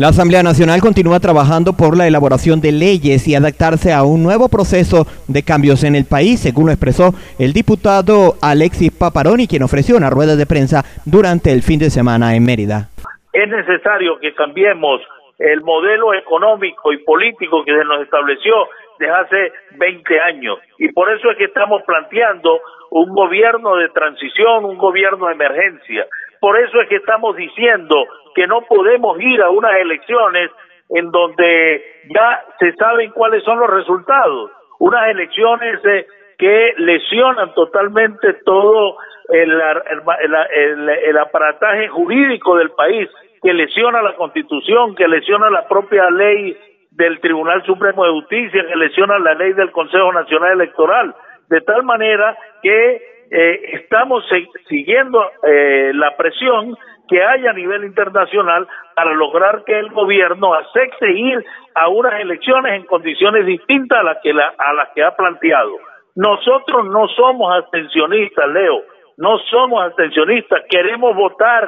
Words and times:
La 0.00 0.08
Asamblea 0.08 0.42
Nacional 0.42 0.80
continúa 0.80 1.20
trabajando 1.20 1.76
por 1.76 1.92
la 1.94 2.08
elaboración 2.08 2.62
de 2.62 2.72
leyes 2.72 3.28
y 3.28 3.34
adaptarse 3.36 3.92
a 3.92 4.02
un 4.02 4.22
nuevo 4.22 4.48
proceso 4.48 5.04
de 5.28 5.44
cambios 5.44 5.84
en 5.84 5.92
el 5.94 6.08
país, 6.08 6.40
según 6.40 6.64
lo 6.64 6.72
expresó 6.72 7.12
el 7.36 7.52
diputado 7.52 8.32
Alexis 8.40 8.96
Paparoni, 8.96 9.44
quien 9.44 9.62
ofreció 9.62 10.00
una 10.00 10.08
rueda 10.08 10.40
de 10.40 10.48
prensa 10.48 10.88
durante 11.04 11.52
el 11.52 11.60
fin 11.60 11.78
de 11.78 11.92
semana 11.92 12.32
en 12.32 12.48
Mérida. 12.48 12.88
Es 13.34 13.44
necesario 13.44 14.16
que 14.24 14.32
cambiemos 14.32 15.04
el 15.36 15.60
modelo 15.60 16.14
económico 16.14 16.94
y 16.94 17.04
político 17.04 17.62
que 17.62 17.76
se 17.76 17.84
nos 17.84 18.00
estableció 18.00 18.54
desde 18.98 19.12
hace 19.12 19.52
20 19.76 20.20
años. 20.20 20.56
Y 20.78 20.88
por 20.96 21.12
eso 21.12 21.30
es 21.30 21.36
que 21.36 21.52
estamos 21.52 21.82
planteando 21.84 22.56
un 22.88 23.12
gobierno 23.12 23.76
de 23.76 23.90
transición, 23.90 24.64
un 24.64 24.78
gobierno 24.78 25.26
de 25.26 25.34
emergencia. 25.34 26.06
Por 26.40 26.58
eso 26.58 26.80
es 26.80 26.88
que 26.88 26.96
estamos 26.96 27.36
diciendo 27.36 27.96
que 28.34 28.46
no 28.46 28.62
podemos 28.62 29.20
ir 29.20 29.42
a 29.42 29.50
unas 29.50 29.72
elecciones 29.76 30.50
en 30.90 31.10
donde 31.10 31.84
ya 32.08 32.42
se 32.58 32.72
saben 32.74 33.10
cuáles 33.12 33.42
son 33.44 33.58
los 33.60 33.70
resultados. 33.70 34.50
Unas 34.78 35.08
elecciones 35.08 35.80
eh, 35.84 36.06
que 36.38 36.74
lesionan 36.78 37.54
totalmente 37.54 38.34
todo 38.44 38.96
el, 39.28 39.52
el, 39.52 40.88
el 40.88 41.18
aparataje 41.18 41.88
jurídico 41.88 42.56
del 42.56 42.70
país, 42.70 43.08
que 43.42 43.52
lesiona 43.52 44.02
la 44.02 44.14
constitución, 44.14 44.94
que 44.94 45.06
lesiona 45.06 45.50
la 45.50 45.68
propia 45.68 46.10
ley 46.10 46.56
del 46.90 47.20
Tribunal 47.20 47.62
Supremo 47.64 48.04
de 48.04 48.12
Justicia, 48.12 48.64
que 48.66 48.76
lesiona 48.76 49.18
la 49.18 49.34
ley 49.34 49.52
del 49.52 49.70
Consejo 49.70 50.12
Nacional 50.12 50.52
Electoral, 50.52 51.14
de 51.48 51.60
tal 51.60 51.82
manera 51.84 52.36
que 52.62 53.02
eh, 53.30 53.60
estamos 53.74 54.24
siguiendo 54.68 55.22
eh, 55.46 55.92
la 55.94 56.16
presión 56.16 56.76
que 57.10 57.20
hay 57.22 57.44
a 57.44 57.52
nivel 57.52 57.84
internacional 57.84 58.68
para 58.94 59.12
lograr 59.14 59.64
que 59.64 59.76
el 59.76 59.90
gobierno 59.90 60.54
acepte 60.54 61.10
ir 61.10 61.44
a 61.74 61.88
unas 61.88 62.20
elecciones 62.20 62.74
en 62.74 62.86
condiciones 62.86 63.44
distintas 63.44 63.98
a 63.98 64.02
las 64.04 64.18
que, 64.22 64.30
a 64.30 64.72
las 64.72 64.88
que 64.94 65.02
ha 65.02 65.16
planteado. 65.16 65.72
Nosotros 66.14 66.86
no 66.86 67.08
somos 67.08 67.52
abstencionistas, 67.52 68.48
Leo, 68.48 68.82
no 69.16 69.38
somos 69.50 69.82
abstencionistas, 69.82 70.62
queremos 70.70 71.16
votar, 71.16 71.66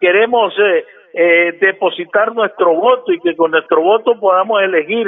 queremos 0.00 0.54
eh, 0.58 0.84
eh, 1.12 1.58
depositar 1.60 2.34
nuestro 2.34 2.72
voto 2.72 3.12
y 3.12 3.20
que 3.20 3.36
con 3.36 3.50
nuestro 3.50 3.82
voto 3.82 4.18
podamos 4.18 4.62
elegir 4.62 5.06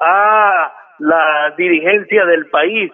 a 0.00 0.72
la 0.98 1.54
dirigencia 1.56 2.24
del 2.24 2.50
país. 2.50 2.90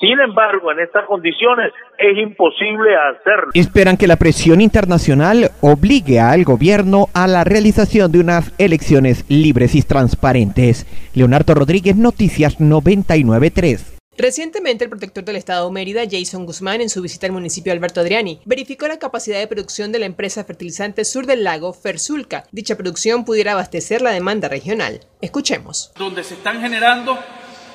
Sin 0.00 0.18
embargo, 0.20 0.72
en 0.72 0.80
estas 0.80 1.06
condiciones 1.06 1.72
es 1.98 2.18
imposible 2.18 2.90
hacerlo. 2.96 3.50
Esperan 3.54 3.96
que 3.96 4.08
la 4.08 4.16
presión 4.16 4.60
internacional 4.60 5.50
obligue 5.60 6.18
al 6.18 6.44
gobierno 6.44 7.06
a 7.14 7.26
la 7.28 7.44
realización 7.44 8.10
de 8.10 8.18
unas 8.18 8.52
elecciones 8.58 9.24
libres 9.28 9.74
y 9.74 9.82
transparentes. 9.82 10.86
Leonardo 11.14 11.54
Rodríguez, 11.54 11.96
Noticias 11.96 12.60
993. 12.60 13.94
Recientemente, 14.16 14.84
el 14.84 14.90
protector 14.90 15.24
del 15.24 15.36
Estado 15.36 15.70
Mérida, 15.72 16.02
Jason 16.08 16.46
Guzmán, 16.46 16.80
en 16.80 16.88
su 16.88 17.02
visita 17.02 17.26
al 17.26 17.32
municipio 17.32 17.72
de 17.72 17.78
Alberto 17.78 18.00
Adriani, 18.00 18.40
verificó 18.44 18.86
la 18.86 18.98
capacidad 19.00 19.40
de 19.40 19.48
producción 19.48 19.90
de 19.90 19.98
la 19.98 20.06
empresa 20.06 20.44
fertilizante 20.44 21.04
Sur 21.04 21.26
del 21.26 21.42
Lago, 21.42 21.72
Fersulca. 21.72 22.44
Dicha 22.52 22.76
producción 22.76 23.24
pudiera 23.24 23.52
abastecer 23.52 24.02
la 24.02 24.10
demanda 24.10 24.48
regional. 24.48 25.00
Escuchemos. 25.20 25.92
Donde 25.96 26.22
se 26.22 26.34
están 26.34 26.60
generando 26.60 27.18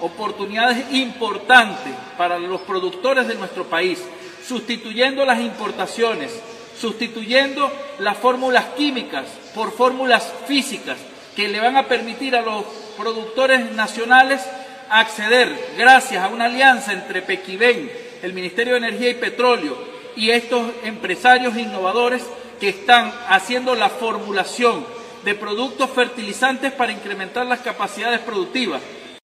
oportunidades 0.02 0.86
importantes 0.94 1.94
para 2.18 2.40
los 2.40 2.62
productores 2.62 3.28
de 3.28 3.36
nuestro 3.36 3.66
país, 3.66 4.04
sustituyendo 4.46 5.26
las 5.26 5.40
importaciones, 5.40 6.32
sustituyendo 6.80 7.72
las 8.00 8.18
fórmulas 8.18 8.66
químicas 8.78 9.26
por 9.54 9.72
fórmulas 9.72 10.32
físicas 10.48 10.98
que 11.36 11.48
le 11.48 11.60
van 11.60 11.78
a 11.78 11.88
permitir 11.88 12.36
a 12.36 12.42
los 12.42 12.64
productores 12.98 13.72
nacionales 13.72 14.42
acceder, 14.90 15.74
gracias 15.78 16.24
a 16.24 16.30
una 16.30 16.46
alianza 16.46 16.94
entre 16.94 17.22
Pequibén, 17.22 17.92
el 18.24 18.34
Ministerio 18.34 18.74
de 18.74 18.80
Energía 18.80 19.12
y 19.12 19.16
Petróleo 19.16 19.78
y 20.16 20.32
estos 20.32 20.72
empresarios 20.84 21.56
innovadores 21.58 22.24
que 22.60 22.70
están 22.70 23.14
haciendo 23.30 23.76
la 23.76 23.90
formulación 23.90 24.86
de 25.24 25.36
productos 25.36 25.90
fertilizantes 25.92 26.72
para 26.72 26.92
incrementar 26.92 27.46
las 27.46 27.60
capacidades 27.60 28.20
productivas 28.22 28.82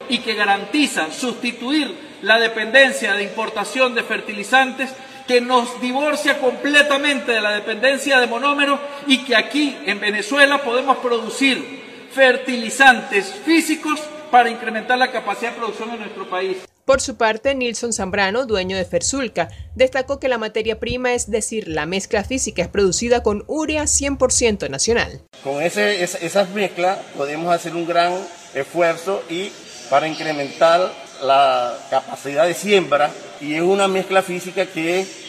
y 0.10 0.20
que 0.20 0.36
garantizan 0.36 1.12
sustituir 1.12 1.96
la 2.22 2.40
dependencia 2.40 3.14
de 3.14 3.24
importación 3.24 3.94
de 3.94 4.04
fertilizantes 4.04 4.92
que 5.28 5.42
nos 5.42 5.82
divorcia 5.82 6.40
completamente 6.40 7.32
de 7.32 7.42
la 7.42 7.52
dependencia 7.52 8.20
de 8.20 8.28
monómeros 8.28 8.80
y 9.08 9.20
que 9.20 9.36
aquí 9.36 9.76
en 9.86 10.00
Venezuela 10.00 10.62
podemos 10.62 10.98
producir 10.98 11.84
fertilizantes 12.12 13.34
físicos 13.46 14.00
para 14.32 14.50
incrementar 14.50 14.98
la 14.98 15.12
capacidad 15.12 15.52
de 15.52 15.58
producción 15.58 15.92
en 15.92 16.00
nuestro 16.00 16.30
país. 16.30 16.58
Por 16.86 17.02
su 17.02 17.18
parte, 17.18 17.56
Nilson 17.56 17.94
Zambrano, 17.94 18.46
dueño 18.46 18.78
de 18.78 18.86
Fersulca, 18.86 19.50
destacó 19.74 20.20
que 20.20 20.28
la 20.28 20.38
materia 20.38 20.80
prima, 20.80 21.14
es 21.14 21.32
decir, 21.32 21.68
la 21.68 21.88
mezcla 21.88 22.24
física, 22.24 22.62
es 22.62 22.68
producida 22.68 23.24
con 23.24 23.44
urea 23.48 23.86
100% 23.86 24.70
nacional. 24.70 25.22
Con 25.44 25.64
ese, 25.64 26.04
esas 26.04 26.52
mezclas 26.52 27.00
podemos 27.18 27.52
hacer 27.52 27.76
un 27.76 27.88
gran 27.88 28.14
esfuerzo 28.54 29.24
y 29.32 29.52
para 29.90 30.08
incrementar 30.08 30.92
la 31.22 31.78
capacidad 31.90 32.46
de 32.46 32.54
siembra 32.54 33.12
y 33.40 33.56
es 33.56 33.62
una 33.62 33.88
mezcla 33.88 34.22
física 34.22 34.66
que 34.66 35.00
es 35.00 35.26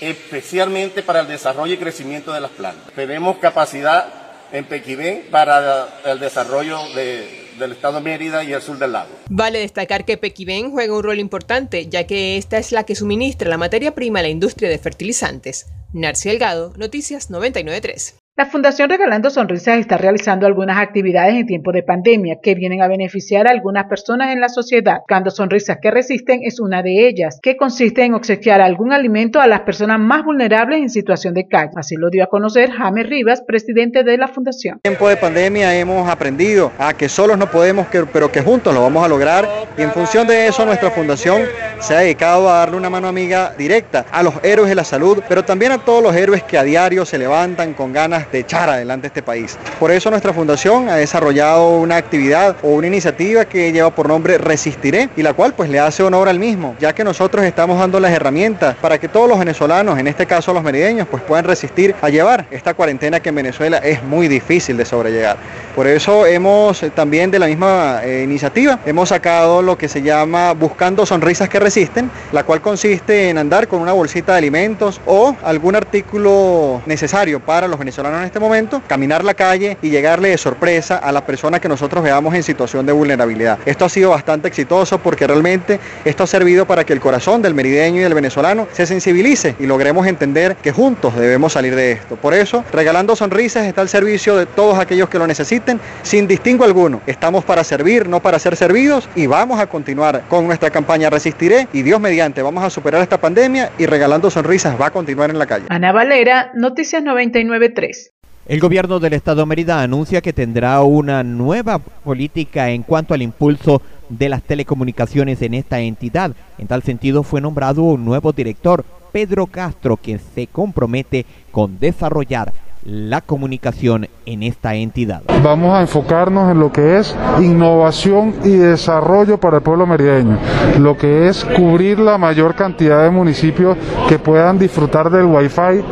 especialmente 0.00 1.02
para 1.02 1.20
el 1.20 1.28
desarrollo 1.28 1.74
y 1.74 1.78
crecimiento 1.78 2.32
de 2.32 2.40
las 2.40 2.50
plantas. 2.50 2.92
Tenemos 2.94 3.38
capacidad 3.38 4.06
en 4.52 4.64
Pequibén 4.64 5.26
para 5.30 6.00
el 6.04 6.20
desarrollo 6.20 6.78
del 6.94 7.72
estado 7.72 7.94
de 7.94 8.00
Mérida 8.00 8.44
y 8.44 8.52
el 8.52 8.62
sur 8.62 8.78
del 8.78 8.92
lago. 8.92 9.10
Vale 9.28 9.58
destacar 9.58 10.04
que 10.04 10.16
Pequibén 10.16 10.70
juega 10.70 10.94
un 10.94 11.02
rol 11.02 11.18
importante, 11.18 11.88
ya 11.88 12.06
que 12.06 12.36
esta 12.36 12.58
es 12.58 12.72
la 12.72 12.84
que 12.84 12.94
suministra 12.94 13.48
la 13.48 13.58
materia 13.58 13.94
prima 13.94 14.20
a 14.20 14.22
la 14.22 14.28
industria 14.28 14.68
de 14.68 14.78
fertilizantes. 14.78 15.66
Narci 15.92 16.28
Delgado, 16.28 16.72
Noticias 16.76 17.30
993. 17.30 18.14
La 18.38 18.46
Fundación 18.46 18.88
Regalando 18.88 19.30
Sonrisas 19.30 19.78
está 19.78 19.98
realizando 19.98 20.46
algunas 20.46 20.78
actividades 20.78 21.34
en 21.34 21.44
tiempo 21.44 21.72
de 21.72 21.82
pandemia 21.82 22.36
que 22.40 22.54
vienen 22.54 22.80
a 22.80 22.86
beneficiar 22.86 23.48
a 23.48 23.50
algunas 23.50 23.86
personas 23.86 24.32
en 24.32 24.40
la 24.40 24.48
sociedad. 24.48 24.98
Buscando 24.98 25.32
Sonrisas 25.32 25.78
que 25.82 25.90
Resisten 25.90 26.42
es 26.44 26.60
una 26.60 26.80
de 26.84 27.08
ellas, 27.08 27.40
que 27.42 27.56
consiste 27.56 28.04
en 28.04 28.14
obsequiar 28.14 28.60
algún 28.60 28.92
alimento 28.92 29.40
a 29.40 29.48
las 29.48 29.62
personas 29.62 29.98
más 29.98 30.24
vulnerables 30.24 30.80
en 30.80 30.88
situación 30.88 31.34
de 31.34 31.48
calle. 31.48 31.72
Así 31.74 31.96
lo 31.96 32.10
dio 32.10 32.22
a 32.22 32.28
conocer 32.28 32.70
James 32.70 33.08
Rivas, 33.08 33.42
presidente 33.42 34.04
de 34.04 34.16
la 34.16 34.28
Fundación. 34.28 34.74
En 34.84 34.92
tiempo 34.92 35.08
de 35.08 35.16
pandemia 35.16 35.74
hemos 35.76 36.08
aprendido 36.08 36.70
a 36.78 36.94
que 36.94 37.08
solos 37.08 37.38
no 37.38 37.50
podemos, 37.50 37.88
pero 38.12 38.30
que 38.30 38.40
juntos 38.40 38.72
lo 38.72 38.82
vamos 38.82 39.04
a 39.04 39.08
lograr. 39.08 39.48
Y 39.76 39.82
en 39.82 39.90
función 39.90 40.28
de 40.28 40.46
eso, 40.46 40.64
nuestra 40.64 40.92
fundación 40.92 41.42
se 41.80 41.92
ha 41.92 41.98
dedicado 41.98 42.48
a 42.48 42.58
darle 42.58 42.76
una 42.76 42.88
mano 42.88 43.08
amiga 43.08 43.52
directa 43.58 44.06
a 44.12 44.22
los 44.22 44.34
héroes 44.44 44.68
de 44.68 44.76
la 44.76 44.84
salud, 44.84 45.24
pero 45.28 45.44
también 45.44 45.72
a 45.72 45.78
todos 45.78 46.04
los 46.04 46.14
héroes 46.14 46.44
que 46.44 46.56
a 46.56 46.62
diario 46.62 47.04
se 47.04 47.18
levantan 47.18 47.74
con 47.74 47.92
ganas 47.92 48.27
de 48.32 48.40
echar 48.40 48.68
adelante 48.68 49.08
este 49.08 49.22
país. 49.22 49.58
Por 49.78 49.90
eso 49.90 50.10
nuestra 50.10 50.32
fundación 50.32 50.88
ha 50.88 50.96
desarrollado 50.96 51.78
una 51.78 51.96
actividad 51.96 52.56
o 52.62 52.68
una 52.68 52.86
iniciativa 52.86 53.44
que 53.44 53.72
lleva 53.72 53.90
por 53.90 54.08
nombre 54.08 54.38
Resistiré 54.38 55.08
y 55.16 55.22
la 55.22 55.32
cual 55.32 55.54
pues 55.54 55.70
le 55.70 55.80
hace 55.80 56.02
honor 56.02 56.28
al 56.28 56.38
mismo, 56.38 56.76
ya 56.80 56.94
que 56.94 57.04
nosotros 57.04 57.44
estamos 57.44 57.78
dando 57.78 58.00
las 58.00 58.12
herramientas 58.12 58.76
para 58.76 58.98
que 58.98 59.08
todos 59.08 59.28
los 59.28 59.38
venezolanos, 59.38 59.98
en 59.98 60.06
este 60.06 60.26
caso 60.26 60.52
los 60.52 60.62
merideños, 60.62 61.06
pues 61.10 61.22
puedan 61.22 61.44
resistir 61.44 61.94
a 62.00 62.08
llevar 62.08 62.46
esta 62.50 62.74
cuarentena 62.74 63.20
que 63.20 63.28
en 63.28 63.34
Venezuela 63.34 63.78
es 63.78 64.02
muy 64.02 64.28
difícil 64.28 64.76
de 64.76 64.84
sobrellegar. 64.84 65.36
Por 65.74 65.86
eso 65.86 66.26
hemos 66.26 66.82
eh, 66.82 66.90
también 66.90 67.30
de 67.30 67.38
la 67.38 67.46
misma 67.46 68.00
eh, 68.04 68.22
iniciativa, 68.24 68.80
hemos 68.84 69.10
sacado 69.10 69.62
lo 69.62 69.78
que 69.78 69.88
se 69.88 70.02
llama 70.02 70.52
Buscando 70.52 71.06
Sonrisas 71.06 71.48
que 71.48 71.60
Resisten, 71.60 72.10
la 72.32 72.44
cual 72.44 72.60
consiste 72.60 73.30
en 73.30 73.38
andar 73.38 73.68
con 73.68 73.80
una 73.80 73.92
bolsita 73.92 74.32
de 74.32 74.38
alimentos 74.38 75.00
o 75.06 75.36
algún 75.42 75.76
artículo 75.76 76.82
necesario 76.86 77.40
para 77.40 77.68
los 77.68 77.78
venezolanos 77.78 78.17
en 78.20 78.26
este 78.26 78.40
momento, 78.40 78.82
caminar 78.86 79.24
la 79.24 79.34
calle 79.34 79.76
y 79.82 79.90
llegarle 79.90 80.30
de 80.30 80.38
sorpresa 80.38 80.96
a 80.96 81.12
la 81.12 81.24
persona 81.24 81.60
que 81.60 81.68
nosotros 81.68 82.02
veamos 82.02 82.34
en 82.34 82.42
situación 82.42 82.86
de 82.86 82.92
vulnerabilidad. 82.92 83.58
Esto 83.66 83.84
ha 83.84 83.88
sido 83.88 84.10
bastante 84.10 84.48
exitoso 84.48 84.98
porque 84.98 85.26
realmente 85.26 85.80
esto 86.04 86.24
ha 86.24 86.26
servido 86.26 86.66
para 86.66 86.84
que 86.84 86.92
el 86.92 87.00
corazón 87.00 87.42
del 87.42 87.54
merideño 87.54 88.00
y 88.00 88.04
del 88.04 88.14
venezolano 88.14 88.66
se 88.72 88.86
sensibilice 88.86 89.56
y 89.58 89.66
logremos 89.66 90.06
entender 90.06 90.56
que 90.56 90.72
juntos 90.72 91.14
debemos 91.16 91.52
salir 91.52 91.74
de 91.74 91.92
esto. 91.92 92.16
Por 92.16 92.34
eso, 92.34 92.64
regalando 92.72 93.16
sonrisas 93.16 93.66
está 93.66 93.80
al 93.80 93.88
servicio 93.88 94.36
de 94.36 94.46
todos 94.46 94.78
aquellos 94.78 95.08
que 95.08 95.18
lo 95.18 95.26
necesiten, 95.26 95.80
sin 96.02 96.26
distingo 96.26 96.64
alguno. 96.64 97.00
Estamos 97.06 97.44
para 97.44 97.64
servir, 97.64 98.08
no 98.08 98.20
para 98.20 98.38
ser 98.38 98.56
servidos 98.56 99.08
y 99.14 99.26
vamos 99.26 99.60
a 99.60 99.66
continuar 99.66 100.22
con 100.28 100.46
nuestra 100.46 100.70
campaña 100.70 101.10
Resistiré 101.10 101.68
y 101.72 101.82
Dios 101.82 102.00
mediante 102.00 102.42
vamos 102.42 102.64
a 102.64 102.70
superar 102.70 103.02
esta 103.02 103.18
pandemia 103.18 103.70
y 103.78 103.86
regalando 103.86 104.30
sonrisas 104.30 104.80
va 104.80 104.86
a 104.86 104.90
continuar 104.90 105.30
en 105.30 105.38
la 105.38 105.46
calle. 105.46 105.66
Ana 105.68 105.92
Valera, 105.92 106.50
Noticias 106.54 107.02
993. 107.02 108.07
El 108.48 108.60
gobierno 108.60 108.98
del 108.98 109.12
estado 109.12 109.44
Mérida 109.44 109.82
anuncia 109.82 110.22
que 110.22 110.32
tendrá 110.32 110.80
una 110.80 111.22
nueva 111.22 111.80
política 111.80 112.70
en 112.70 112.82
cuanto 112.82 113.12
al 113.12 113.20
impulso 113.20 113.82
de 114.08 114.30
las 114.30 114.42
telecomunicaciones 114.42 115.42
en 115.42 115.52
esta 115.52 115.80
entidad. 115.80 116.34
En 116.56 116.66
tal 116.66 116.82
sentido 116.82 117.22
fue 117.22 117.42
nombrado 117.42 117.82
un 117.82 118.06
nuevo 118.06 118.32
director, 118.32 118.86
Pedro 119.12 119.48
Castro, 119.48 119.98
quien 119.98 120.18
se 120.34 120.46
compromete 120.46 121.26
con 121.50 121.78
desarrollar 121.78 122.54
la 122.88 123.20
comunicación 123.20 124.08
en 124.24 124.42
esta 124.42 124.74
entidad. 124.74 125.22
Vamos 125.42 125.76
a 125.76 125.82
enfocarnos 125.82 126.50
en 126.50 126.58
lo 126.58 126.72
que 126.72 126.98
es 126.98 127.14
innovación 127.38 128.34
y 128.44 128.50
desarrollo 128.50 129.38
para 129.38 129.58
el 129.58 129.62
pueblo 129.62 129.86
merideño, 129.86 130.38
lo 130.78 130.96
que 130.96 131.28
es 131.28 131.44
cubrir 131.44 131.98
la 131.98 132.16
mayor 132.16 132.54
cantidad 132.54 133.02
de 133.04 133.10
municipios 133.10 133.76
que 134.08 134.18
puedan 134.18 134.58
disfrutar 134.58 135.10
del 135.10 135.26
Wi-Fi. 135.26 135.84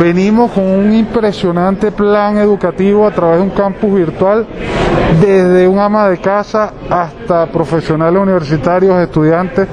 Venimos 0.00 0.52
con 0.52 0.64
un 0.64 0.92
impresionante 0.94 1.92
plan 1.92 2.38
educativo 2.38 3.06
a 3.06 3.10
través 3.10 3.38
de 3.38 3.42
un 3.42 3.50
campus 3.50 3.94
virtual, 3.94 4.46
desde 5.20 5.68
un 5.68 5.78
ama 5.78 6.08
de 6.08 6.18
casa 6.18 6.72
hasta 6.88 7.46
profesionales 7.46 8.20
universitarios, 8.20 8.98
estudiantes. 9.00 9.68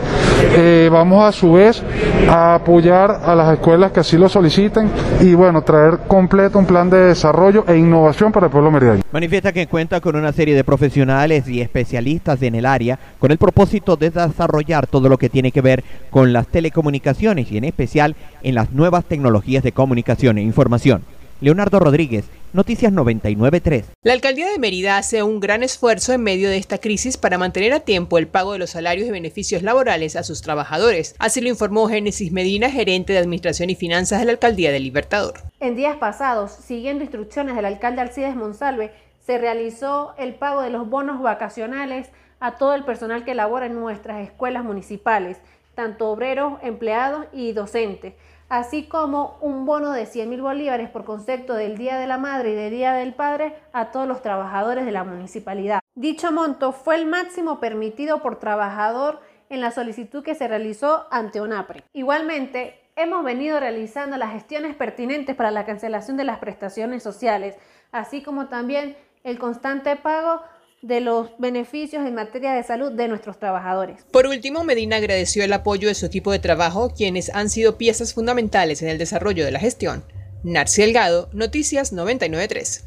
Eh, 0.57 0.89
vamos 0.91 1.23
a 1.23 1.31
su 1.31 1.53
vez 1.53 1.81
a 2.29 2.55
apoyar 2.55 3.21
a 3.23 3.35
las 3.35 3.53
escuelas 3.53 3.91
que 3.91 4.01
así 4.01 4.17
lo 4.17 4.29
soliciten 4.29 4.89
y 5.21 5.33
bueno, 5.33 5.61
traer 5.61 5.99
completo 6.07 6.59
un 6.59 6.64
plan 6.65 6.89
de 6.89 6.97
desarrollo 6.97 7.65
e 7.67 7.77
innovación 7.77 8.31
para 8.31 8.47
el 8.47 8.51
pueblo 8.51 8.71
merideño. 8.71 9.03
Manifiesta 9.11 9.51
que 9.51 9.67
cuenta 9.67 10.01
con 10.01 10.15
una 10.15 10.31
serie 10.31 10.55
de 10.55 10.63
profesionales 10.63 11.47
y 11.47 11.61
especialistas 11.61 12.41
en 12.41 12.55
el 12.55 12.65
área 12.65 12.99
con 13.19 13.31
el 13.31 13.37
propósito 13.37 13.95
de 13.95 14.09
desarrollar 14.09 14.87
todo 14.87 15.09
lo 15.09 15.17
que 15.17 15.29
tiene 15.29 15.51
que 15.51 15.61
ver 15.61 15.83
con 16.09 16.33
las 16.33 16.47
telecomunicaciones 16.47 17.51
y 17.51 17.57
en 17.57 17.65
especial 17.65 18.15
en 18.43 18.55
las 18.55 18.71
nuevas 18.71 19.05
tecnologías 19.05 19.63
de 19.63 19.71
comunicación 19.71 20.37
e 20.37 20.41
información. 20.41 21.03
Leonardo 21.41 21.79
Rodríguez, 21.79 22.25
Noticias 22.53 22.93
993. 22.93 23.83
La 24.01 24.13
alcaldía 24.13 24.49
de 24.49 24.57
Mérida 24.57 24.97
hace 24.97 25.23
un 25.23 25.41
gran 25.41 25.61
esfuerzo 25.61 26.13
en 26.13 26.23
medio 26.23 26.49
de 26.49 26.55
esta 26.55 26.77
crisis 26.77 27.17
para 27.17 27.37
mantener 27.37 27.73
a 27.73 27.81
tiempo 27.81 28.17
el 28.17 28.27
pago 28.27 28.53
de 28.53 28.59
los 28.59 28.69
salarios 28.69 29.09
y 29.09 29.11
beneficios 29.11 29.61
laborales 29.61 30.15
a 30.15 30.23
sus 30.23 30.41
trabajadores. 30.41 31.15
Así 31.19 31.41
lo 31.41 31.49
informó 31.49 31.89
Génesis 31.89 32.31
Medina, 32.31 32.71
gerente 32.71 33.11
de 33.11 33.19
Administración 33.19 33.69
y 33.69 33.75
Finanzas 33.75 34.19
de 34.19 34.25
la 34.25 34.31
alcaldía 34.31 34.71
de 34.71 34.79
Libertador. 34.79 35.44
En 35.59 35.75
días 35.75 35.97
pasados, 35.97 36.51
siguiendo 36.51 37.03
instrucciones 37.03 37.55
del 37.55 37.65
alcalde 37.65 38.01
Alcides 38.01 38.35
Monsalve, 38.35 38.93
se 39.19 39.37
realizó 39.37 40.13
el 40.17 40.35
pago 40.35 40.61
de 40.61 40.69
los 40.69 40.89
bonos 40.89 41.21
vacacionales 41.21 42.09
a 42.39 42.57
todo 42.57 42.75
el 42.75 42.83
personal 42.83 43.23
que 43.23 43.35
labora 43.35 43.65
en 43.65 43.75
nuestras 43.75 44.21
escuelas 44.21 44.63
municipales, 44.63 45.39
tanto 45.73 46.09
obreros, 46.09 46.59
empleados 46.61 47.25
y 47.33 47.53
docentes 47.53 48.13
así 48.49 48.83
como 48.83 49.37
un 49.41 49.65
bono 49.65 49.91
de 49.91 50.05
100 50.05 50.29
mil 50.29 50.41
bolívares 50.41 50.89
por 50.89 51.05
concepto 51.05 51.53
del 51.53 51.77
Día 51.77 51.97
de 51.97 52.07
la 52.07 52.17
Madre 52.17 52.51
y 52.51 52.55
del 52.55 52.71
Día 52.71 52.93
del 52.93 53.13
Padre 53.13 53.55
a 53.73 53.91
todos 53.91 54.07
los 54.07 54.21
trabajadores 54.21 54.85
de 54.85 54.91
la 54.91 55.03
municipalidad. 55.03 55.79
Dicho 55.95 56.31
monto 56.31 56.71
fue 56.71 56.95
el 56.95 57.05
máximo 57.05 57.59
permitido 57.59 58.21
por 58.21 58.39
trabajador 58.39 59.19
en 59.49 59.61
la 59.61 59.71
solicitud 59.71 60.23
que 60.23 60.35
se 60.35 60.47
realizó 60.47 61.07
ante 61.11 61.39
ONAPRE. 61.39 61.83
Igualmente, 61.93 62.81
hemos 62.95 63.23
venido 63.25 63.59
realizando 63.59 64.17
las 64.17 64.31
gestiones 64.31 64.75
pertinentes 64.75 65.35
para 65.35 65.51
la 65.51 65.65
cancelación 65.65 66.15
de 66.17 66.23
las 66.23 66.39
prestaciones 66.39 67.03
sociales, 67.03 67.55
así 67.91 68.21
como 68.21 68.47
también 68.47 68.95
el 69.23 69.37
constante 69.37 69.95
pago 69.97 70.41
de 70.81 71.01
los 71.01 71.31
beneficios 71.37 72.05
en 72.05 72.15
materia 72.15 72.53
de 72.53 72.63
salud 72.63 72.91
de 72.91 73.07
nuestros 73.07 73.39
trabajadores. 73.39 74.03
Por 74.11 74.27
último, 74.27 74.63
Medina 74.63 74.97
agradeció 74.97 75.43
el 75.43 75.51
apoyo 75.51 75.87
de 75.87 75.95
su 75.95 76.05
equipo 76.05 76.31
de 76.31 76.39
trabajo, 76.39 76.93
quienes 76.95 77.33
han 77.33 77.49
sido 77.49 77.77
piezas 77.77 78.13
fundamentales 78.13 78.81
en 78.81 78.89
el 78.89 78.97
desarrollo 78.97 79.43
de 79.43 79.51
la 79.51 79.59
gestión. 79.59 80.05
Narci 80.43 80.83
Delgado, 80.83 81.27
Noticias 81.33 81.91
993. 81.91 82.85